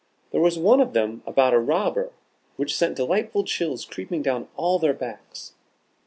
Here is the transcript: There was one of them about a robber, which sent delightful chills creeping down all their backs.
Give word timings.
There 0.31 0.41
was 0.41 0.57
one 0.57 0.81
of 0.81 0.93
them 0.93 1.21
about 1.27 1.53
a 1.53 1.59
robber, 1.59 2.11
which 2.57 2.75
sent 2.75 2.95
delightful 2.95 3.43
chills 3.43 3.85
creeping 3.85 4.23
down 4.23 4.47
all 4.57 4.79
their 4.79 4.95
backs. 4.95 5.53